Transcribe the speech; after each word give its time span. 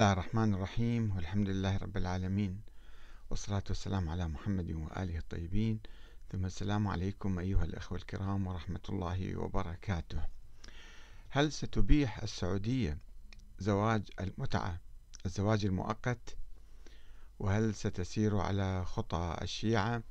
الله 0.00 0.12
الرحمن 0.12 0.54
الرحيم 0.54 1.16
والحمد 1.16 1.48
لله 1.48 1.76
رب 1.76 1.96
العالمين 1.96 2.60
والصلاة 3.30 3.62
والسلام 3.68 4.08
على 4.08 4.28
محمد 4.28 4.70
وآله 4.72 5.18
الطيبين. 5.18 5.80
ثم 6.32 6.46
السلام 6.46 6.88
عليكم 6.88 7.38
أيها 7.38 7.64
الأخوة 7.64 7.98
الكرام 7.98 8.46
ورحمة 8.46 8.80
الله 8.88 9.36
وبركاته. 9.36 10.26
هل 11.30 11.52
ستبيح 11.52 12.22
السعودية 12.22 12.98
زواج 13.58 14.08
المتعة 14.20 14.80
الزواج 15.26 15.64
المؤقت؟ 15.64 16.36
وهل 17.38 17.74
ستسير 17.74 18.36
على 18.36 18.84
خطى 18.84 19.36
الشيعة؟ 19.42 20.02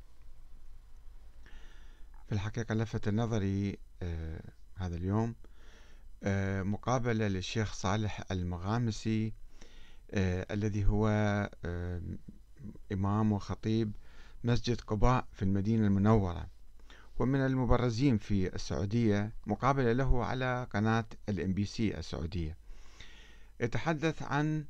في 2.27 2.31
الحقيقة 2.31 2.75
لفت 2.75 3.09
نظري 3.09 3.77
آه 4.01 4.51
هذا 4.75 4.95
اليوم 4.95 5.35
آه 6.23 6.63
مقابلة 6.63 7.27
للشيخ 7.27 7.73
صالح 7.73 8.23
المغامسي 8.31 9.33
الذي 10.13 10.85
هو 10.85 11.07
آه 11.65 12.01
إمام 12.91 13.31
وخطيب 13.31 13.91
مسجد 14.43 14.81
قباء 14.81 15.25
في 15.33 15.43
المدينة 15.43 15.87
المنورة. 15.87 16.47
ومن 17.19 17.39
المبرزين 17.45 18.17
في 18.17 18.55
السعودية 18.55 19.31
مقابلة 19.47 19.91
له 19.93 20.25
على 20.25 20.67
قناة 20.73 21.05
الإم 21.29 21.53
بي 21.53 21.65
سي 21.65 21.97
السعودية. 21.97 22.57
يتحدث 23.59 24.23
عن 24.23 24.65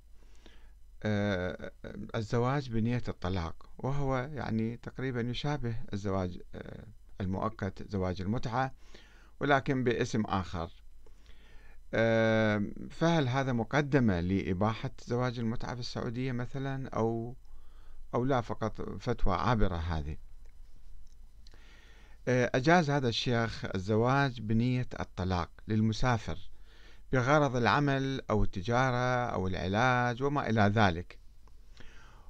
آه 1.03 1.71
الزواج 2.15 2.69
بنية 2.69 3.03
الطلاق 3.07 3.69
وهو 3.77 4.17
يعني 4.33 4.77
تقريبا 4.77 5.21
يشابه 5.21 5.75
الزواج 5.93 6.39
آه 6.55 6.83
المؤقت 7.21 7.91
زواج 7.91 8.21
المتعة 8.21 8.73
ولكن 9.39 9.83
باسم 9.83 10.21
آخر. 10.25 10.71
فهل 12.89 13.27
هذا 13.27 13.53
مقدمة 13.53 14.19
لإباحة 14.19 14.91
زواج 15.05 15.39
المتعة 15.39 15.73
في 15.73 15.79
السعودية 15.79 16.31
مثلا؟ 16.31 16.89
أو 16.89 17.35
أو 18.15 18.25
لا 18.25 18.41
فقط 18.41 18.81
فتوى 18.99 19.35
عابرة 19.35 19.75
هذه. 19.75 20.17
أجاز 22.27 22.89
هذا 22.89 23.09
الشيخ 23.09 23.65
الزواج 23.75 24.41
بنية 24.41 24.87
الطلاق 24.99 25.49
للمسافر 25.67 26.37
بغرض 27.13 27.55
العمل 27.55 28.21
أو 28.29 28.43
التجارة 28.43 29.25
أو 29.25 29.47
العلاج 29.47 30.23
وما 30.23 30.49
إلى 30.49 30.61
ذلك. 30.61 31.17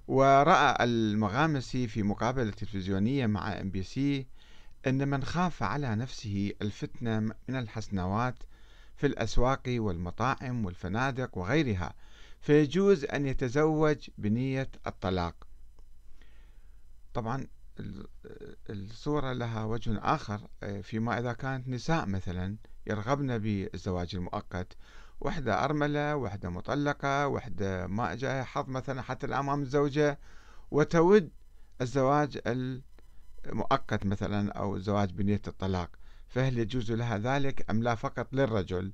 ورأى 0.08 0.84
المغامسي 0.84 1.88
في 1.88 2.04
مقابلة 2.04 2.52
تلفزيونية 2.52 3.28
مع 3.28 3.62
إم 3.62 3.70
بي 3.70 3.84
سي 3.84 4.28
أن 4.88 5.08
من 5.08 5.24
خاف 5.24 5.64
على 5.64 5.96
نفسه 5.96 6.52
الفتنة 6.62 7.20
من 7.20 7.56
الحسنوات 7.56 8.36
في 8.96 9.08
الأسواق 9.08 9.62
والمطاعم 9.68 10.66
والفنادق 10.66 11.38
وغيرها 11.38 11.94
فيجوز 12.40 13.06
أن 13.06 13.26
يتزوج 13.26 14.10
بنية 14.18 14.70
الطلاق. 14.88 15.48
طبعا 17.14 17.48
الصورة 18.70 19.34
لها 19.34 19.64
وجه 19.64 20.00
آخر 20.00 20.48
فيما 20.82 21.20
إذا 21.20 21.34
كانت 21.34 21.68
نساء 21.68 22.06
مثلا 22.06 22.56
يرغبن 22.88 23.38
بالزواج 23.38 24.16
المؤقت 24.16 24.78
وحدة 25.22 25.64
أرملة 25.64 26.16
وحدة 26.16 26.50
مطلقة 26.50 27.28
وحدة 27.28 27.88
ما 27.88 28.16
جاء 28.16 28.44
حظ 28.44 28.70
مثلا 28.70 29.02
حتى 29.02 29.26
الأمام 29.26 29.62
الزوجة 29.62 30.20
وتود 30.72 31.30
الزواج 31.82 32.40
المؤقت 33.46 34.06
مثلا 34.06 34.52
أو 34.52 34.76
الزواج 34.76 35.12
بنية 35.12 35.42
الطلاق. 35.48 35.90
فهل 36.28 36.58
يجوز 36.58 36.92
لها 36.92 37.18
ذلك 37.18 37.70
أم 37.70 37.84
لا 37.84 37.96
فقط 37.96 38.34
للرجل؟ 38.34 38.94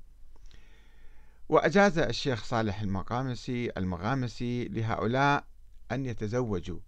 وأجاز 1.50 1.98
الشيخ 1.98 2.44
صالح 2.44 2.82
المقامسي 2.82 3.72
المغامسي 3.78 4.66
لهؤلاء 4.68 5.46
أن 5.92 6.06
يتزوجوا 6.06 6.80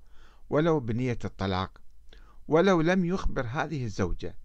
ولو 0.50 0.80
بنية 0.80 1.20
الطلاق 1.26 1.82
ولو 2.48 2.82
لم 2.82 3.06
يخبر 3.06 3.46
هذه 3.46 3.86
الزوجة 3.86 4.36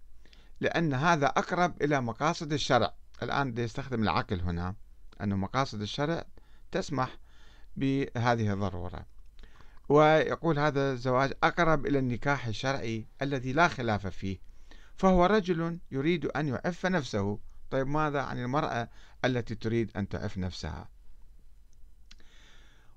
لأن 0.59 0.93
هذا 0.93 1.25
أقرب 1.25 1.81
إلى 1.81 2.01
مقاصد 2.01 2.53
الشرع. 2.53 2.93
الآن 3.23 3.57
يستخدم 3.57 4.03
العقل 4.03 4.41
هنا 4.41 4.75
أن 5.21 5.35
مقاصد 5.35 5.81
الشرع 5.81 6.25
تسمح 6.71 7.17
بهذه 7.77 8.53
الضرورة. 8.53 9.05
ويقول 9.89 10.59
هذا 10.59 10.91
الزواج 10.91 11.33
أقرب 11.43 11.85
إلى 11.85 11.99
النكاح 11.99 12.47
الشرعي 12.47 13.07
الذي 13.21 13.53
لا 13.53 13.67
خلاف 13.67 14.07
فيه. 14.07 14.37
فهو 14.99 15.25
رجل 15.25 15.79
يريد 15.91 16.25
أن 16.25 16.47
يعف 16.47 16.85
نفسه. 16.85 17.39
طيب 17.71 17.87
ماذا 17.87 18.21
عن 18.21 18.39
المرأة 18.39 18.89
التي 19.25 19.55
تريد 19.55 19.91
أن 19.97 20.09
تعف 20.09 20.37
نفسها؟ 20.37 20.89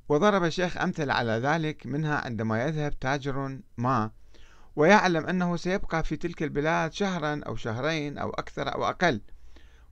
وضرب 0.08 0.44
الشيخ 0.44 0.76
أمثلة 0.76 1.14
على 1.14 1.32
ذلك 1.32 1.86
منها 1.86 2.16
عندما 2.24 2.64
يذهب 2.64 2.98
تاجر 2.98 3.58
ما 3.76 4.10
ويعلم 4.76 5.26
أنه 5.26 5.56
سيبقى 5.56 6.04
في 6.04 6.16
تلك 6.16 6.42
البلاد 6.42 6.92
شهرا 6.92 7.40
أو 7.46 7.56
شهرين 7.56 8.18
أو 8.18 8.30
أكثر 8.30 8.74
أو 8.74 8.84
أقل 8.84 9.20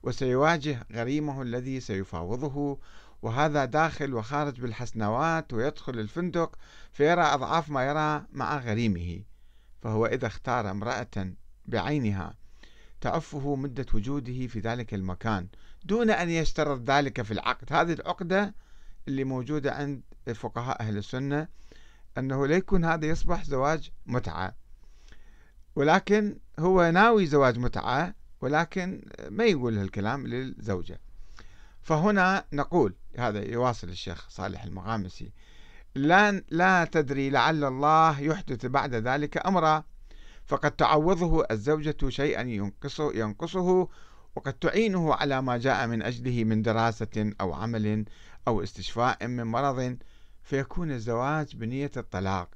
وسيواجه 0.03 0.87
غريمه 0.91 1.41
الذي 1.41 1.79
سيفاوضه 1.79 2.79
وهذا 3.21 3.65
داخل 3.65 4.13
وخارج 4.13 4.61
بالحسنوات 4.61 5.53
ويدخل 5.53 5.99
الفندق 5.99 6.55
فيرى 6.91 7.21
أضعاف 7.21 7.69
ما 7.69 7.83
يرى 7.83 8.25
مع 8.31 8.57
غريمه. 8.57 9.23
فهو 9.81 10.05
إذا 10.05 10.27
اختار 10.27 10.71
امرأة 10.71 11.33
بعينها. 11.65 12.35
تعفه 13.01 13.55
مدة 13.55 13.85
وجوده 13.93 14.47
في 14.47 14.59
ذلك 14.59 14.93
المكان. 14.93 15.47
دون 15.83 16.09
أن 16.09 16.29
يشترط 16.29 16.81
ذلك 16.81 17.21
في 17.21 17.31
العقد. 17.31 17.73
هذه 17.73 17.93
العقدة 17.93 18.55
اللي 19.07 19.23
موجودة 19.23 19.73
عند 19.73 20.01
فقهاء 20.35 20.81
أهل 20.81 20.97
السنة 20.97 21.47
أنه 22.17 22.47
لا 22.47 22.55
يكون 22.55 22.85
هذا 22.85 23.05
يصبح 23.05 23.43
زواج 23.43 23.91
متعة. 24.05 24.55
ولكن 25.75 26.37
هو 26.59 26.91
ناوي 26.91 27.25
زواج 27.25 27.59
متعة 27.59 28.15
ولكن 28.41 29.05
ما 29.29 29.43
يقول 29.43 29.77
هالكلام 29.77 30.27
للزوجة. 30.27 30.99
فهنا 31.81 32.45
نقول 32.53 32.95
هذا 33.17 33.43
يواصل 33.51 33.89
الشيخ 33.89 34.29
صالح 34.29 34.63
المغامسي 34.63 35.31
لا 35.95 36.31
لا 36.49 36.85
تدري 36.85 37.29
لعل 37.29 37.63
الله 37.63 38.19
يحدث 38.21 38.65
بعد 38.65 38.95
ذلك 38.95 39.45
أمرا. 39.47 39.83
فقد 40.51 40.71
تعوضه 40.71 41.45
الزوجة 41.51 42.09
شيئا 42.09 42.41
ينقصه, 42.41 43.13
ينقصه 43.13 43.87
وقد 44.35 44.53
تعينه 44.53 45.13
على 45.13 45.41
ما 45.41 45.57
جاء 45.57 45.87
من 45.87 46.01
أجله 46.01 46.43
من 46.43 46.61
دراسة 46.61 47.33
أو 47.41 47.53
عمل 47.53 48.05
أو 48.47 48.63
استشفاء 48.63 49.27
من 49.27 49.43
مرض 49.43 49.97
فيكون 50.43 50.91
الزواج 50.91 51.55
بنية 51.55 51.91
الطلاق. 51.97 52.49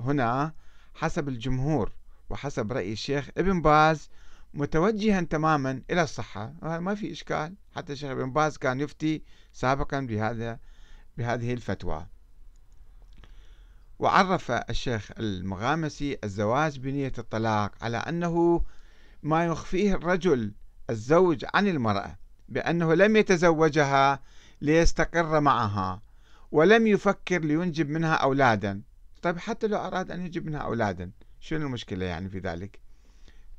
هنا 0.00 0.54
حسب 0.94 1.28
الجمهور 1.28 1.92
وحسب 2.30 2.72
رأي 2.72 2.92
الشيخ 2.92 3.28
ابن 3.38 3.62
باز 3.62 4.08
متوجها 4.54 5.20
تماما 5.20 5.82
إلى 5.90 6.02
الصحة. 6.02 6.54
ما 6.62 6.94
في 6.94 7.12
إشكال. 7.12 7.54
حتى 7.76 7.92
الشيخ 7.92 8.10
ابن 8.10 8.32
باز 8.32 8.56
كان 8.56 8.80
يفتي 8.80 9.22
سابقا 9.52 10.00
بهذا 10.00 10.58
بهذه 11.16 11.52
الفتوى. 11.52 12.06
وعرف 14.04 14.50
الشيخ 14.50 15.10
المغامسي 15.18 16.18
الزواج 16.24 16.78
بنية 16.78 17.12
الطلاق 17.18 17.72
على 17.82 17.96
أنه 17.96 18.64
ما 19.22 19.46
يخفيه 19.46 19.94
الرجل 19.94 20.52
الزوج 20.90 21.44
عن 21.54 21.68
المرأة 21.68 22.18
بأنه 22.48 22.94
لم 22.94 23.16
يتزوجها 23.16 24.22
ليستقر 24.60 25.40
معها 25.40 26.02
ولم 26.52 26.86
يفكر 26.86 27.40
لينجب 27.40 27.90
منها 27.90 28.14
أولادا. 28.14 28.82
طيب 29.22 29.38
حتى 29.38 29.66
لو 29.66 29.78
أراد 29.78 30.10
أن 30.10 30.20
ينجب 30.20 30.46
منها 30.46 30.60
أولادا 30.60 31.10
شنو 31.40 31.66
المشكلة 31.66 32.04
يعني 32.04 32.28
في 32.28 32.38
ذلك؟ 32.38 32.78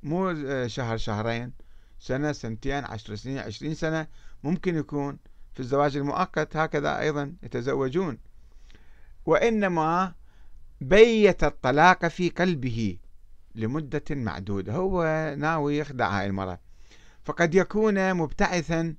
مو 0.03 0.33
شهر 0.67 0.97
شهرين 0.97 1.53
سنة 2.00 2.31
سنتين 2.31 2.83
عشر 2.83 3.16
سنين 3.16 3.38
عشرين 3.38 3.73
سنة 3.73 4.07
ممكن 4.44 4.75
يكون 4.75 5.17
في 5.53 5.59
الزواج 5.59 5.97
المؤقت 5.97 6.57
هكذا 6.57 7.00
أيضا 7.00 7.35
يتزوجون. 7.44 8.17
وإنما 9.25 10.13
بيت 10.90 11.44
الطلاق 11.44 12.08
في 12.08 12.30
قلبه 12.30 12.98
لمدة 13.56 14.04
معدودة. 14.12 14.74
هو 14.74 15.04
ناوي 15.38 15.78
يخدع 15.78 16.20
هاي 16.20 16.26
المرأة. 16.26 16.60
فقد 17.24 17.56
يكون 17.56 18.14
مبتعثا 18.14 18.96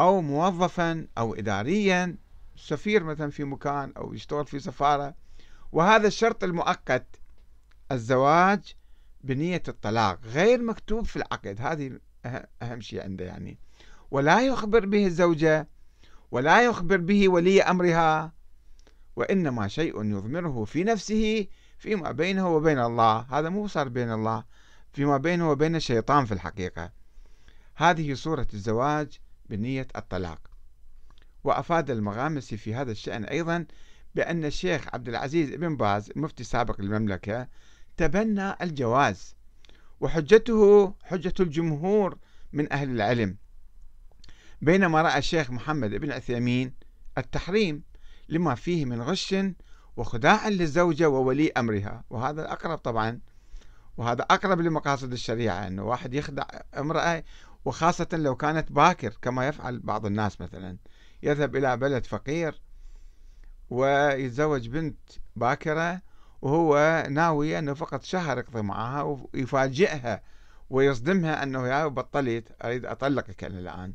أو 0.00 0.20
موظفا 0.20 1.06
أو 1.18 1.34
إداريا 1.34 2.16
سفير 2.56 3.04
مثلا 3.04 3.30
في 3.30 3.44
مكان 3.44 3.92
أو 3.96 4.14
يشتغل 4.14 4.46
في 4.46 4.58
سفارة. 4.58 5.14
وهذا 5.72 6.06
الشرط 6.06 6.44
المؤقت 6.44 7.06
الزواج 7.92 8.74
بنية 9.20 9.62
الطلاق. 9.68 10.20
غير 10.24 10.62
مكتوب 10.62 11.04
في 11.04 11.16
العقد. 11.16 11.56
هذه 11.60 11.98
أهم 12.62 12.80
شيء 12.80 13.02
عنده 13.02 13.24
يعني. 13.24 13.58
ولا 14.10 14.46
يخبر 14.46 14.86
به 14.86 15.06
الزوجة 15.06 15.68
ولا 16.30 16.64
يخبر 16.64 16.96
به 16.96 17.28
ولي 17.28 17.62
أمرها. 17.62 18.37
وإنما 19.18 19.68
شيء 19.68 20.04
يضمره 20.04 20.64
في 20.64 20.84
نفسه 20.84 21.46
فيما 21.78 22.12
بينه 22.12 22.48
وبين 22.48 22.78
الله. 22.78 23.18
هذا 23.18 23.48
مو 23.48 23.66
صار 23.66 23.88
بين 23.88 24.12
الله 24.12 24.44
فيما 24.92 25.16
بينه 25.16 25.50
وبين 25.50 25.76
الشيطان 25.76 26.24
في 26.24 26.32
الحقيقة. 26.32 26.92
هذه 27.76 28.14
صورة 28.14 28.46
الزواج 28.54 29.20
بنية 29.50 29.86
الطلاق. 29.96 30.38
وأفاد 31.44 31.90
المغامسي 31.90 32.56
في 32.56 32.74
هذا 32.74 32.92
الشأن 32.92 33.24
أيضا 33.24 33.66
بأن 34.14 34.44
الشيخ 34.44 34.94
عبد 34.94 35.08
العزيز 35.08 35.50
بن 35.50 35.76
باز 35.76 36.10
المفتي 36.10 36.40
السابق 36.40 36.80
للمملكة 36.80 37.48
تبنى 37.96 38.54
الجواز. 38.62 39.34
وحجته 40.00 40.94
حجة 41.04 41.34
الجمهور 41.40 42.18
من 42.52 42.72
أهل 42.72 42.90
العلم. 42.90 43.36
بينما 44.62 45.02
رأى 45.02 45.18
الشيخ 45.18 45.50
محمد 45.50 45.90
بن 45.90 46.12
عثيمين 46.12 46.72
التحريم 47.18 47.87
لما 48.28 48.54
فيه 48.54 48.84
من 48.84 49.02
غش 49.02 49.34
وخداع 49.96 50.48
للزوجة 50.48 51.08
وولي 51.08 51.50
أمرها. 51.50 52.04
وهذا 52.10 52.52
أقرب 52.52 52.78
طبعا 52.78 53.20
وهذا 53.96 54.22
أقرب 54.22 54.60
لمقاصد 54.60 55.12
الشريعة 55.12 55.66
أنه 55.66 55.82
واحد 55.84 56.14
يخدع 56.14 56.44
امرأة 56.78 57.24
وخاصة 57.64 58.08
لو 58.12 58.36
كانت 58.36 58.72
باكر 58.72 59.14
كما 59.22 59.48
يفعل 59.48 59.78
بعض 59.78 60.06
الناس 60.06 60.40
مثلا. 60.40 60.76
يذهب 61.22 61.56
إلى 61.56 61.76
بلد 61.76 62.06
فقير 62.06 62.60
ويتزوج 63.70 64.68
بنت 64.68 64.98
باكرة 65.36 66.00
وهو 66.42 67.06
ناوي 67.10 67.58
أنه 67.58 67.74
فقط 67.74 68.02
شهر 68.02 68.38
يقضي 68.38 68.62
معها 68.62 69.02
ويفاجئها 69.02 70.22
ويصدمها 70.70 71.42
أنه 71.42 71.68
يا 71.68 71.86
بطلت 71.86 72.56
أريد 72.64 72.86
أطلقك 72.86 73.44
أنا 73.44 73.58
الآن. 73.58 73.92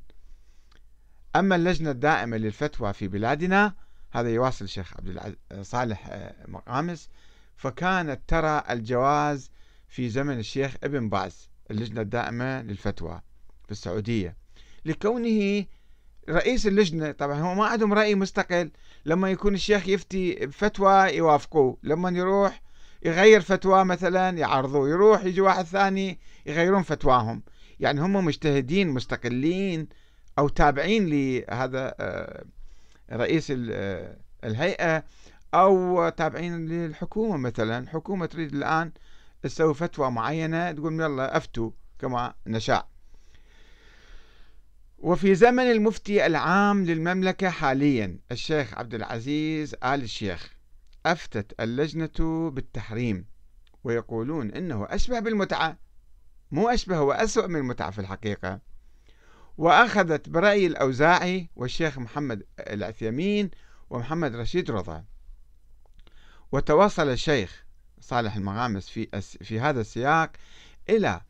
أما 1.36 1.56
اللجنة 1.56 1.92
الدائمة 1.92 2.38
للفتوى 2.38 2.94
في 2.94 3.08
بلادنا 3.08 3.74
هذا 4.14 4.30
يواصل 4.30 4.66
الشيخ 4.66 4.94
عبد 4.98 5.36
صالح 5.62 6.08
آه، 6.10 6.36
مقامس. 6.48 7.10
فكانت 7.56 8.22
ترى 8.28 8.64
الجواز 8.70 9.52
في 9.88 10.10
زمن 10.10 10.40
الشيخ 10.40 10.76
ابن 10.84 11.10
باز 11.10 11.50
اللجنة 11.72 12.02
الدائمة 12.02 12.62
للفتوى 12.62 13.22
في 13.66 13.72
السعودية. 13.72 14.38
لكونه 14.86 15.66
رئيس 16.30 16.68
اللجنة 16.68 17.12
طبعا 17.12 17.40
هو 17.40 17.56
ما 17.56 17.66
عندهم 17.66 17.94
رأي 17.94 18.16
مستقل. 18.16 18.72
لما 19.06 19.32
يكون 19.32 19.54
الشيخ 19.54 19.88
يفتي 19.88 20.46
بفتوى 20.46 21.18
يوافقوه. 21.18 21.78
لما 21.84 22.10
يروح 22.10 22.62
يغير 23.06 23.42
فتوى 23.42 23.86
مثلا 23.86 24.38
يعارضوه 24.38 24.90
يروح 24.90 25.26
يجي 25.26 25.42
واحد 25.42 25.66
ثاني 25.66 26.20
يغيرون 26.46 26.84
فتواهم. 26.84 27.44
يعني 27.80 28.02
هم 28.02 28.26
مجتهدين 28.26 28.90
مستقلين 28.90 29.88
أو 30.40 30.48
تابعين 30.48 31.10
لهذا 31.10 31.96
آه، 32.00 32.44
رئيس 33.12 33.54
الهيئة 34.44 35.04
أو 35.54 36.10
تابعين 36.10 36.66
للحكومة 36.66 37.38
مثلا. 37.38 37.90
حكومة 37.90 38.26
تريد 38.26 38.54
الآن 38.54 38.92
تسوي 39.42 39.74
فتوى 39.74 40.12
معينة 40.12 40.72
تقول 40.72 40.94
يلا 40.94 41.38
أفتوا 41.38 41.72
كما 42.00 42.34
نشاء. 42.48 42.88
وفي 44.98 45.36
زمن 45.36 45.64
المفتي 45.72 46.26
العام 46.26 46.86
للمملكة 46.86 47.50
حاليا 47.50 48.20
الشيخ 48.32 48.74
عبد 48.74 48.94
العزيز 48.94 49.74
آل 49.74 50.04
الشيخ 50.04 50.54
أفتت 51.06 51.62
اللجنة 51.62 52.50
بالتحريم 52.50 53.26
ويقولون 53.84 54.52
إنه 54.52 54.88
أشبه 54.90 55.20
بالمتعة 55.20 55.78
مو 56.52 56.70
أشبه 56.70 56.98
هو 56.98 57.12
أسوأ 57.12 57.48
من 57.48 57.56
المتعة 57.56 57.92
في 57.92 58.00
الحقيقة. 58.00 58.60
وأخذت 59.58 60.30
برأي 60.30 60.68
الأوزاعي 60.68 61.50
والشيخ 61.56 62.00
محمد 62.00 62.44
العثيمين 62.60 63.52
ومحمد 63.90 64.36
رشيد 64.36 64.72
رضا. 64.72 65.04
وتوصل 66.52 67.10
الشيخ 67.10 67.66
صالح 68.02 68.36
المغامس 68.36 68.90
في 68.90 69.22
في 69.22 69.60
هذا 69.60 69.82
السياق 69.82 70.32
إلى 70.90 71.22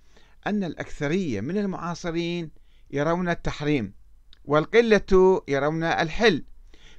أن 0.47 0.63
الأكثرية 0.63 1.41
من 1.41 1.57
المعاصرين 1.57 2.51
يرون 2.91 3.29
التحريم 3.29 3.93
والقلة 4.45 5.41
يرون 5.47 5.83
الحل 5.83 6.43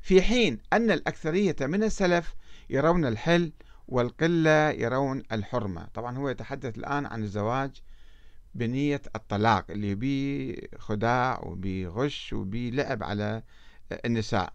في 0.03 0.23
حين 0.23 0.59
أن 0.73 0.91
الأكثرية 0.91 1.57
من 1.61 1.85
السلف 1.85 2.35
يرون 2.71 3.05
الحل 3.07 3.53
والقلة 3.89 4.71
يرون 4.71 5.23
الحرمة. 5.33 5.87
طبعا 5.95 6.17
هو 6.19 6.29
يتحدث 6.29 6.79
الآن 6.79 7.07
عن 7.07 7.23
الزواج 7.23 7.83
بنية 8.55 9.03
الطلاق 9.17 9.71
اللي 9.71 9.95
بيه 9.95 10.57
خداع 10.79 11.41
وبيه 11.43 11.89
غش 11.89 12.33
وبيه 12.33 12.71
لعب 12.71 13.03
على 13.03 13.43
النساء. 14.05 14.53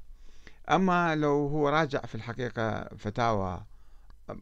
أما 0.70 1.16
لو 1.16 1.48
هو 1.48 1.70
راجع 1.70 2.00
في 2.00 2.16
الحقيقة 2.16 2.84
فتاوى 2.98 3.66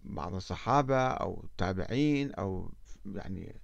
بعض 0.04 0.36
الصحابة 0.36 1.08
أو 1.08 1.44
التابعين 1.44 2.34
أو 2.34 2.72
يعني 3.06 3.56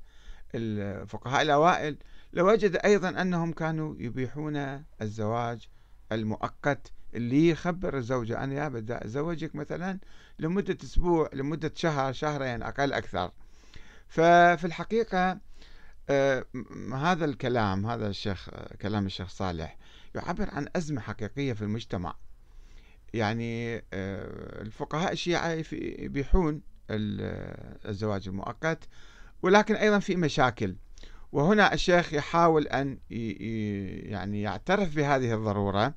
الفقهاء 0.55 1.41
الأوائل 1.41 1.97
لوجد 2.33 2.75
أيضا 2.75 3.09
أنهم 3.09 3.51
كانوا 3.51 3.95
يبيحون 3.99 4.83
الزواج 5.01 5.67
المؤقت 6.11 6.91
اللي 7.15 7.49
يخبر 7.49 7.97
الزوجة 7.97 8.43
أنا 8.43 8.53
يا 8.53 8.67
بدي 8.67 9.05
أزوجك 9.05 9.55
مثلا 9.55 9.99
لمدة 10.39 10.77
أسبوع 10.83 11.29
لمدة 11.33 11.71
شهر 11.75 12.13
شهرين 12.13 12.63
أقل 12.63 12.93
أكثر. 12.93 13.31
ففي 14.07 14.65
الحقيقة 14.65 15.39
هذا 16.93 17.25
الكلام 17.25 17.85
هذا 17.85 18.07
الشيخ 18.07 18.49
كلام 18.81 19.05
الشيخ 19.05 19.29
صالح 19.29 19.77
يعبر 20.15 20.49
عن 20.49 20.67
أزمة 20.75 21.01
حقيقية 21.01 21.53
في 21.53 21.61
المجتمع. 21.61 22.15
يعني 23.13 23.75
آه 23.77 24.61
الفقهاء 24.61 25.11
الشيعة 25.11 25.63
يبيحون 25.71 26.61
الزواج 26.89 28.27
المؤقت 28.27 28.87
ولكن 29.41 29.75
أيضا 29.75 29.99
في 29.99 30.15
مشاكل. 30.15 30.75
وهنا 31.31 31.73
الشيخ 31.73 32.13
يحاول 32.13 32.67
أن 32.67 32.97
يعني 33.09 34.41
يعترف 34.41 34.95
بهذه 34.95 35.33
الضرورة 35.33 35.93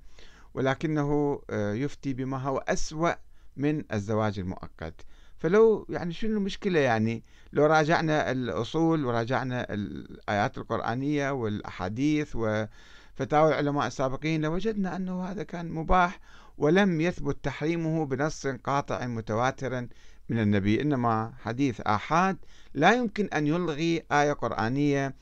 ولكنه 0.54 1.40
آه، 1.50 1.72
يفتي 1.72 2.12
بما 2.12 2.38
هو 2.38 2.58
أسوأ 2.58 3.12
من 3.56 3.84
الزواج 3.92 4.38
المؤقت. 4.38 5.06
فلو 5.38 5.86
يعني 5.88 6.12
شنو 6.12 6.36
المشكلة 6.38 6.80
يعني؟ 6.80 7.22
لو 7.52 7.66
راجعنا 7.66 8.30
الأصول 8.30 9.04
وراجعنا 9.04 9.74
الآيات 9.74 10.58
القرآنية 10.58 11.30
والأحاديث 11.30 12.36
وفتاوى 12.36 13.48
العلماء 13.48 13.86
السابقين 13.86 14.42
لوجدنا 14.42 14.96
أنه 14.96 15.24
هذا 15.24 15.42
كان 15.42 15.70
مباح 15.70 16.20
ولم 16.58 17.00
يثبت 17.00 17.44
تحريمه 17.44 18.06
بنص 18.06 18.46
قاطع 18.46 19.06
متواتر 19.06 19.86
من 20.28 20.38
النبي 20.38 20.82
إنما 20.82 21.32
حديث 21.42 21.80
آحاد 21.80 22.36
لا 22.74 22.92
يمكن 22.92 23.26
أن 23.26 23.46
يلغي 23.46 24.02
آية 24.12 24.32
قرآنية. 24.32 25.14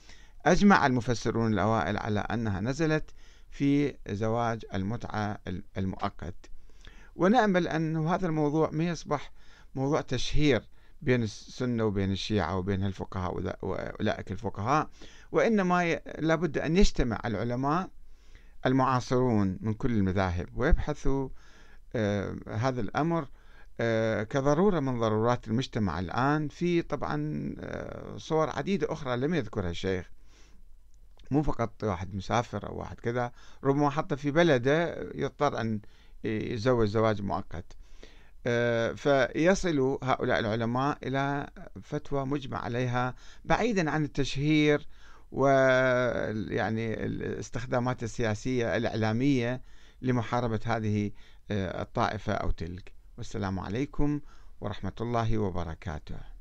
أجمع 0.46 0.86
المفسرون 0.86 1.52
الأوائل 1.52 1.98
على 1.98 2.20
أنها 2.20 2.60
نزلت 2.60 3.10
في 3.50 3.94
زواج 4.08 4.64
المتعة 4.74 5.38
المؤقت. 5.78 6.34
ونأمل 7.16 7.68
أن 7.68 8.06
هذا 8.06 8.26
الموضوع 8.26 8.70
ما 8.70 8.84
يصبح 8.84 9.32
موضوع 9.74 10.00
تشهير 10.00 10.68
بين 11.02 11.22
السنة 11.22 11.84
وبين 11.84 12.12
الشيعة 12.12 12.56
وبين 12.56 12.86
الفقهاء 12.86 13.58
وأولئك 13.62 14.32
الفقهاء 14.32 14.90
وإنما 15.32 15.94
لابد 16.18 16.58
أن 16.58 16.76
يجتمع 16.76 17.20
العلماء 17.24 17.90
المعاصرون 18.66 19.58
من 19.60 19.74
كل 19.74 19.92
المذاهب 19.92 20.48
ويبحثوا 20.54 21.28
آه 21.96 22.36
هذا 22.48 22.80
الأمر 22.80 23.28
آه 23.80 24.22
كضرورة 24.22 24.80
من 24.80 25.00
ضرورات 25.00 25.48
المجتمع 25.48 26.00
الآن 26.00 26.48
في 26.48 26.82
طبعا 26.82 27.50
آه 27.58 28.16
صور 28.16 28.50
عديدة 28.50 28.92
أخرى 28.92 29.16
لم 29.16 29.34
يذكرها 29.34 29.70
الشيخ. 29.70 30.10
مو 31.30 31.42
فقط 31.42 31.84
واحد 31.84 32.14
مسافر 32.14 32.68
أو 32.68 32.78
واحد 32.78 33.00
كذا 33.00 33.32
ربما 33.64 33.90
حتى 33.90 34.16
في 34.16 34.30
بلده 34.30 34.94
يضطر 35.14 35.60
أن 35.60 35.80
يتزوج 36.24 36.88
زواج 36.88 37.22
مؤقت. 37.22 37.76
فيصل 38.94 39.98
هؤلاء 40.02 40.38
العلماء 40.40 40.98
إلى 41.02 41.50
فتوى 41.82 42.26
مجمع 42.26 42.58
عليها 42.58 43.14
بعيدا 43.44 43.90
عن 43.90 44.04
التشهير 44.04 44.86
ويعني 45.32 47.04
الاستخدامات 47.04 48.02
السياسية 48.02 48.76
الإعلامية 48.76 49.62
لمحاربة 50.02 50.60
هذه 50.64 51.10
آه، 51.50 51.82
الطائفة 51.82 52.32
أو 52.32 52.50
تلك. 52.50 52.92
والسلام 53.18 53.60
عليكم 53.60 54.20
ورحمة 54.60 54.92
الله 55.00 55.38
وبركاته. 55.38 56.33